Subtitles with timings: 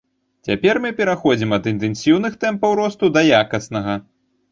[0.47, 3.93] Цяпер мы пераходзім ад інтэнсіўных тэмпаў росту да якаснага.